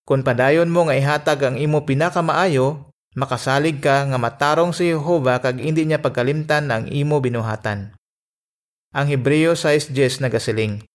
Kung 0.05 0.21
padayon 0.21 0.69
mo 0.69 0.85
nga 0.85 0.93
ihatag 0.93 1.41
ang 1.41 1.57
imo 1.57 1.81
pinakamaayo, 1.81 2.85
makasalig 3.17 3.81
ka 3.81 4.05
nga 4.05 4.17
matarong 4.21 4.77
si 4.77 4.93
Jehova 4.93 5.41
kag 5.41 5.57
hindi 5.57 5.89
niya 5.89 5.97
pagkalimtan 5.97 6.69
ang 6.69 6.85
imo 6.85 7.17
binuhatan. 7.17 7.97
Ang 8.93 9.05
Hebreo 9.09 9.57
6:10 9.57 10.21
nagasiling. 10.21 10.85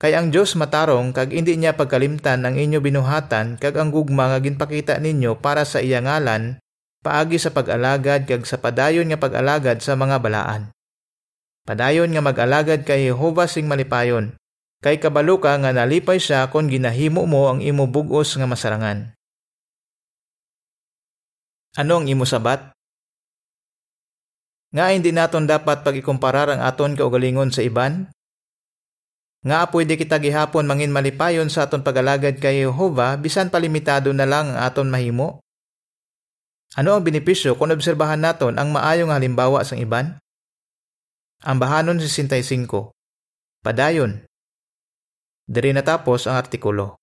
Kay 0.00 0.16
ang 0.16 0.32
Dios 0.32 0.56
matarong 0.56 1.12
kag 1.12 1.28
hindi 1.28 1.60
niya 1.60 1.76
pagkalimtan 1.76 2.40
ang 2.48 2.56
inyo 2.56 2.80
binuhatan 2.80 3.60
kag 3.60 3.76
ang 3.76 3.92
gugma 3.92 4.32
nga 4.32 4.40
ginpakita 4.40 4.96
ninyo 4.96 5.36
para 5.44 5.68
sa 5.68 5.84
iya 5.84 6.00
ngalan 6.00 6.56
paagi 7.00 7.40
sa 7.40 7.52
pag-alagad 7.52 8.28
kag 8.28 8.44
sa 8.44 8.60
padayon 8.60 9.08
nga 9.08 9.18
pag-alagad 9.20 9.80
sa 9.80 9.96
mga 9.96 10.20
balaan. 10.20 10.72
Padayon 11.64 12.12
nga 12.12 12.22
mag-alagad 12.24 12.84
kay 12.84 13.08
Jehova 13.08 13.48
sing 13.48 13.68
malipayon, 13.68 14.36
kay 14.84 14.96
kabalo 15.00 15.40
ka 15.40 15.56
nga 15.60 15.72
nalipay 15.72 16.20
siya 16.20 16.48
kon 16.48 16.68
ginahimo 16.68 17.24
mo 17.28 17.48
ang 17.52 17.60
imo 17.60 17.88
bugos 17.88 18.36
nga 18.36 18.48
masarangan. 18.48 19.12
Ano 21.76 22.02
ang 22.02 22.06
imo 22.08 22.26
sabat? 22.26 22.72
Nga 24.70 24.84
hindi 24.94 25.10
naton 25.10 25.50
dapat 25.50 25.82
pag-ikumparar 25.82 26.50
ang 26.50 26.62
aton 26.62 26.94
kaugalingon 26.94 27.50
sa 27.50 27.62
iban? 27.62 28.10
Nga 29.40 29.72
pwede 29.72 29.96
kita 29.96 30.20
gihapon 30.20 30.68
mangin 30.68 30.92
malipayon 30.92 31.48
sa 31.48 31.64
aton 31.64 31.80
pag-alagad 31.80 32.38
kay 32.38 32.62
Jehova 32.62 33.16
bisan 33.16 33.48
palimitado 33.48 34.12
na 34.12 34.28
lang 34.28 34.52
ang 34.52 34.60
aton 34.68 34.92
mahimo? 34.92 35.40
Ano 36.78 36.94
ang 36.94 37.02
benepisyo 37.02 37.58
kung 37.58 37.74
obserbahan 37.74 38.22
naton 38.22 38.54
ang 38.54 38.70
maayong 38.70 39.10
halimbawa 39.10 39.66
sang 39.66 39.82
iban? 39.82 40.22
Ang 41.42 41.56
bahanon 41.58 41.98
65. 41.98 42.94
Padayon. 43.64 44.22
Diri 45.50 45.74
natapos 45.74 46.30
ang 46.30 46.38
artikulo. 46.38 46.99